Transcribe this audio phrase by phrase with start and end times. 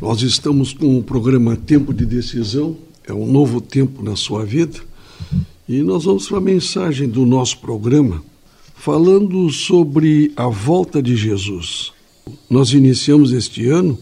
[0.00, 4.78] Nós estamos com o programa Tempo de Decisão, é um novo tempo na sua vida,
[5.66, 8.22] e nós vamos para a mensagem do nosso programa
[8.74, 11.94] falando sobre a volta de Jesus.
[12.48, 13.98] Nós iniciamos este ano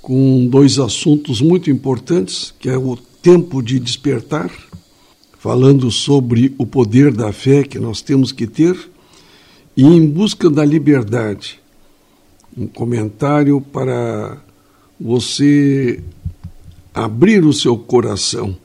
[0.00, 4.52] com dois assuntos muito importantes, que é o tempo de despertar,
[5.36, 8.78] falando sobre o poder da fé que nós temos que ter,
[9.76, 11.58] e em busca da liberdade.
[12.56, 14.40] Um comentário para
[15.02, 16.00] você
[16.94, 18.56] abrir o seu coração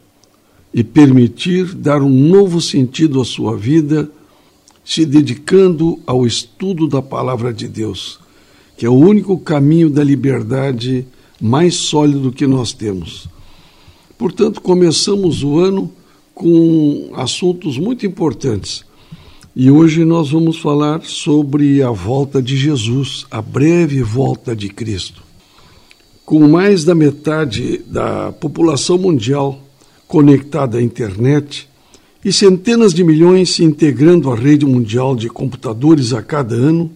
[0.72, 4.12] e permitir dar um novo sentido à sua vida,
[4.86, 8.20] se dedicando ao estudo da palavra de Deus,
[8.78, 11.08] que é o único caminho da liberdade
[11.42, 13.28] mais sólido que nós temos.
[14.16, 15.92] Portanto, começamos o ano
[16.36, 18.86] com assuntos muito importantes.
[19.56, 25.27] E hoje nós vamos falar sobre a volta de Jesus, a breve volta de Cristo
[26.28, 29.58] com mais da metade da população mundial
[30.10, 31.70] conectada à internet
[32.24, 36.92] e centenas de milhões se integrando à rede mundial de computadores a cada ano,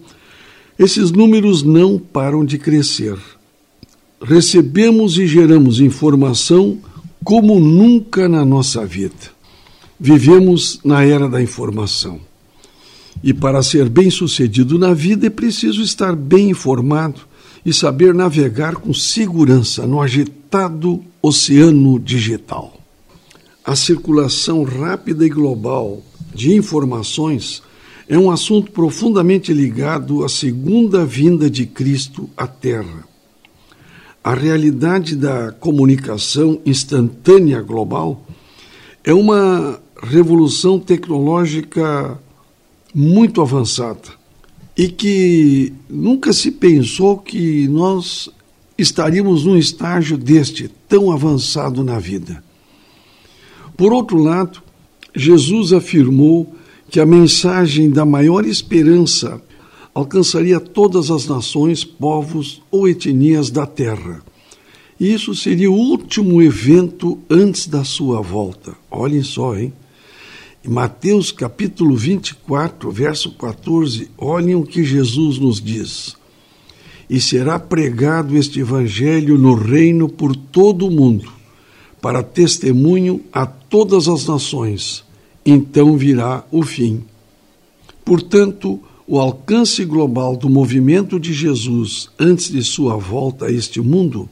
[0.78, 3.16] esses números não param de crescer.
[4.20, 6.76] Recebemos e geramos informação
[7.24, 9.32] como nunca na nossa vida.
[9.98, 12.20] Vivemos na era da informação.
[13.24, 17.31] E para ser bem-sucedido na vida é preciso estar bem informado
[17.64, 22.76] e saber navegar com segurança no agitado oceano digital.
[23.64, 26.02] A circulação rápida e global
[26.34, 27.62] de informações
[28.08, 33.04] é um assunto profundamente ligado à segunda vinda de Cristo à Terra.
[34.24, 38.26] A realidade da comunicação instantânea global
[39.04, 42.18] é uma revolução tecnológica
[42.94, 44.21] muito avançada
[44.76, 48.28] e que nunca se pensou que nós
[48.76, 52.42] estaríamos num estágio deste tão avançado na vida.
[53.76, 54.62] Por outro lado,
[55.14, 56.54] Jesus afirmou
[56.90, 59.42] que a mensagem da maior esperança
[59.94, 64.22] alcançaria todas as nações, povos ou etnias da terra.
[64.98, 68.74] E isso seria o último evento antes da sua volta.
[68.90, 69.72] Olhem só, hein?
[70.68, 76.14] Mateus capítulo 24, verso 14, olhem o que Jesus nos diz.
[77.10, 81.32] E será pregado este evangelho no reino por todo o mundo,
[82.00, 85.04] para testemunho a todas as nações.
[85.44, 87.02] Então virá o fim.
[88.04, 94.30] Portanto, o alcance global do movimento de Jesus antes de sua volta a este mundo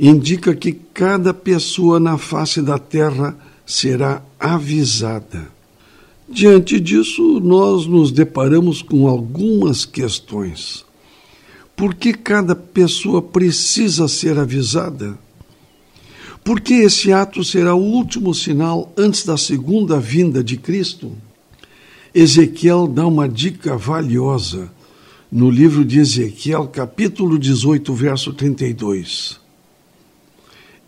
[0.00, 3.36] indica que cada pessoa na face da terra
[3.66, 5.57] será avisada.
[6.30, 10.84] Diante disso, nós nos deparamos com algumas questões.
[11.74, 15.18] Por que cada pessoa precisa ser avisada?
[16.44, 21.12] Por que esse ato será o último sinal antes da segunda vinda de Cristo?
[22.14, 24.70] Ezequiel dá uma dica valiosa
[25.30, 29.40] no livro de Ezequiel, capítulo 18, verso 32.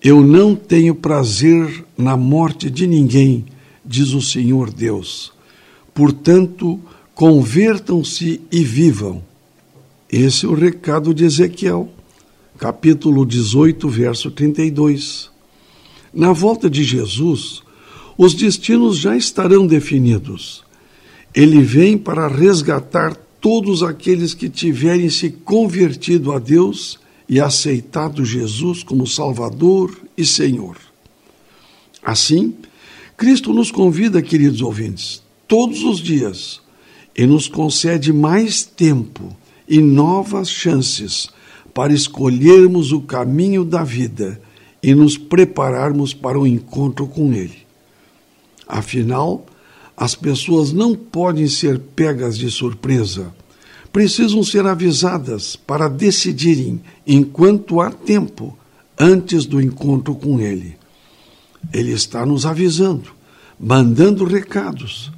[0.03, 3.47] Eu não tenho prazer na morte de ninguém
[3.91, 5.33] diz o Senhor Deus.
[5.93, 6.78] Portanto,
[7.12, 9.21] convertam-se e vivam.
[10.09, 11.91] Esse é o recado de Ezequiel,
[12.56, 15.28] capítulo 18, verso 32.
[16.15, 17.62] Na volta de Jesus,
[18.17, 20.62] os destinos já estarão definidos.
[21.34, 26.97] Ele vem para resgatar todos aqueles que tiverem se convertido a Deus
[27.28, 30.77] e aceitado Jesus como Salvador e Senhor.
[32.03, 32.55] Assim,
[33.20, 36.58] Cristo nos convida, queridos ouvintes, todos os dias
[37.14, 39.36] e nos concede mais tempo
[39.69, 41.28] e novas chances
[41.75, 44.41] para escolhermos o caminho da vida
[44.82, 47.59] e nos prepararmos para o encontro com Ele.
[48.66, 49.44] Afinal,
[49.94, 53.34] as pessoas não podem ser pegas de surpresa.
[53.92, 58.56] Precisam ser avisadas para decidirem enquanto há tempo
[58.98, 60.79] antes do encontro com Ele.
[61.72, 63.10] Ele está nos avisando,
[63.59, 65.12] mandando recados.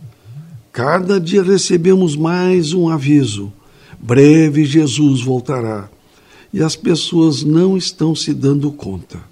[0.72, 3.52] Cada dia recebemos mais um aviso.
[4.00, 5.88] Breve Jesus voltará.
[6.52, 9.22] E as pessoas não estão se dando conta.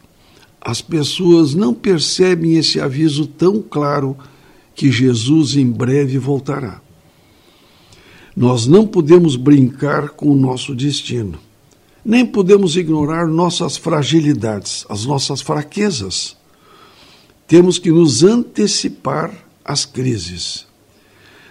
[0.61, 4.17] As pessoas não percebem esse aviso tão claro
[4.75, 6.81] que Jesus em breve voltará.
[8.37, 11.39] Nós não podemos brincar com o nosso destino,
[12.05, 16.37] nem podemos ignorar nossas fragilidades, as nossas fraquezas.
[17.51, 20.69] Temos que nos antecipar às crises.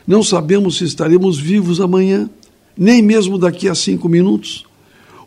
[0.07, 2.29] Não sabemos se estaremos vivos amanhã,
[2.77, 4.63] nem mesmo daqui a cinco minutos.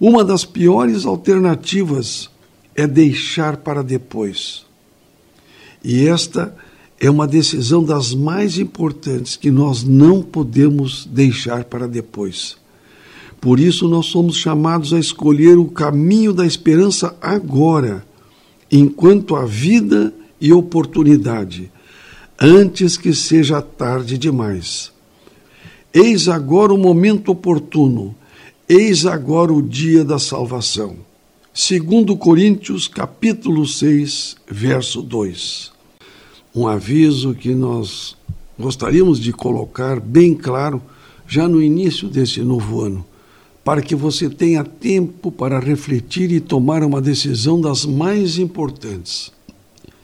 [0.00, 2.30] Uma das piores alternativas
[2.74, 4.64] é deixar para depois.
[5.84, 6.56] E esta
[6.98, 12.56] é uma decisão das mais importantes que nós não podemos deixar para depois.
[13.42, 18.06] Por isso, nós somos chamados a escolher o caminho da esperança agora,
[18.70, 21.70] enquanto há vida e oportunidade,
[22.36, 24.90] antes que seja tarde demais.
[25.94, 28.12] Eis agora o momento oportuno,
[28.68, 30.96] eis agora o dia da salvação.
[31.54, 35.70] Segundo Coríntios, capítulo 6, verso 2.
[36.52, 38.16] Um aviso que nós
[38.58, 40.82] gostaríamos de colocar bem claro
[41.24, 43.06] já no início desse novo ano
[43.64, 49.30] para que você tenha tempo para refletir e tomar uma decisão das mais importantes.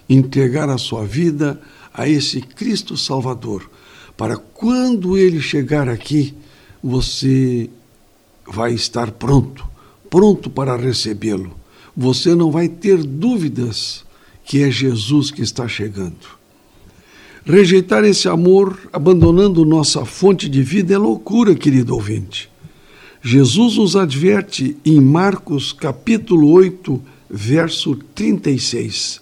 [0.08, 1.60] Entregar a sua vida
[1.92, 3.68] a esse Cristo Salvador,
[4.16, 6.34] para quando ele chegar aqui,
[6.82, 7.68] você
[8.46, 9.68] vai estar pronto,
[10.08, 11.56] pronto para recebê-lo.
[11.96, 14.04] Você não vai ter dúvidas
[14.44, 16.38] que é Jesus que está chegando.
[17.44, 22.50] Rejeitar esse amor, abandonando nossa fonte de vida, é loucura, querido ouvinte.
[23.22, 29.20] Jesus nos adverte em Marcos capítulo 8, verso 36.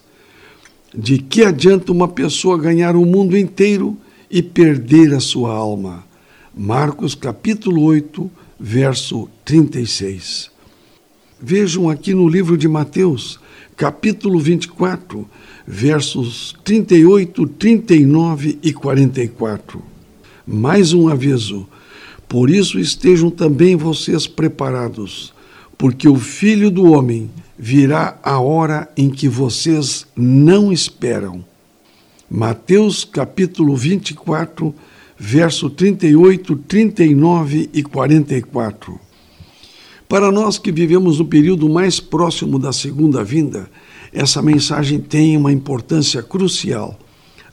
[0.97, 3.97] De que adianta uma pessoa ganhar o mundo inteiro
[4.31, 6.05] e perder a sua alma?
[6.57, 10.51] Marcos capítulo 8, verso 36.
[11.39, 13.39] Vejam aqui no livro de Mateus,
[13.77, 15.29] capítulo 24,
[15.67, 19.83] versos 38, 39 e 44.
[20.47, 21.69] Mais um aviso
[22.29, 25.33] por isso estejam também vocês preparados,
[25.79, 31.45] porque o Filho do Homem virá a hora em que vocês não esperam.
[32.29, 34.75] Mateus capítulo 24,
[35.19, 39.01] verso 38, 39 e 44.
[40.09, 43.69] Para nós que vivemos no período mais próximo da segunda vinda,
[44.13, 46.99] essa mensagem tem uma importância crucial.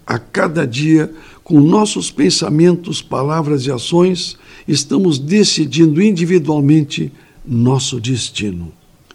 [0.05, 1.11] A cada dia,
[1.43, 4.37] com nossos pensamentos, palavras e ações,
[4.67, 7.11] estamos decidindo individualmente
[7.45, 8.71] nosso destino.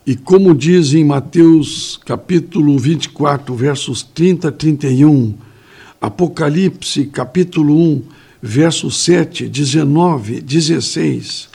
[0.06, 5.34] E como diz em Mateus capítulo 24, versos 30 a 31,
[6.00, 8.02] Apocalipse capítulo 1,
[8.40, 11.48] versos 7, 19, 16,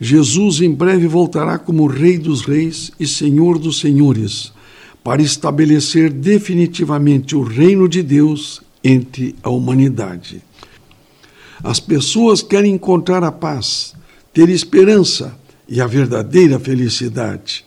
[0.00, 4.52] Jesus em breve voltará como Rei dos Reis e Senhor dos Senhores,
[5.04, 10.42] para estabelecer definitivamente o reino de Deus entre a humanidade.
[11.62, 13.94] As pessoas querem encontrar a paz,
[14.32, 15.38] ter esperança
[15.70, 17.64] e a verdadeira felicidade.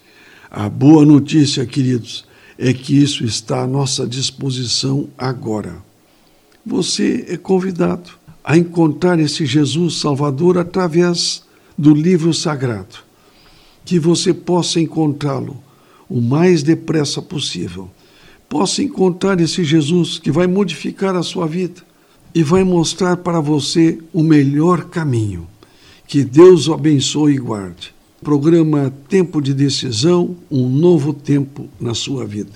[0.51, 2.25] A boa notícia, queridos,
[2.59, 5.77] é que isso está à nossa disposição agora.
[6.65, 8.11] Você é convidado
[8.43, 11.43] a encontrar esse Jesus Salvador através
[11.77, 12.97] do livro sagrado.
[13.85, 15.63] Que você possa encontrá-lo
[16.09, 17.89] o mais depressa possível.
[18.49, 21.81] Possa encontrar esse Jesus que vai modificar a sua vida
[22.35, 25.47] e vai mostrar para você o melhor caminho.
[26.05, 27.92] Que Deus o abençoe e guarde.
[28.23, 32.51] Programa Tempo de Decisão um novo tempo na sua vida.